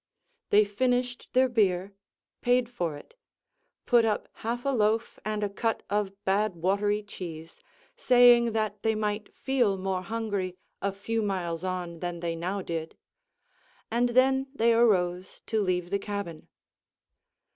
They 0.49 0.65
finished 0.65 1.29
their 1.33 1.47
beer; 1.47 1.93
paid 2.41 2.67
for 2.69 2.97
it; 2.97 3.13
put 3.85 4.03
up 4.03 4.27
half 4.41 4.65
a 4.65 4.69
loaf 4.69 5.19
and 5.23 5.43
a 5.43 5.47
cut 5.47 5.83
of 5.91 6.09
bad 6.25 6.55
watery 6.55 7.03
cheese, 7.03 7.61
saying 7.95 8.53
that 8.53 8.81
they 8.81 8.95
might 8.95 9.31
feel 9.37 9.77
more 9.77 10.01
hungry 10.01 10.57
a 10.81 10.91
few 10.91 11.21
miles 11.21 11.63
on 11.63 11.99
than 11.99 12.19
they 12.19 12.35
now 12.35 12.63
did; 12.63 12.97
and 13.91 14.09
then 14.17 14.47
they 14.55 14.73
arose 14.73 15.41
to 15.45 15.61
leave 15.61 15.91
the 15.91 15.99
cabin. 15.99 16.47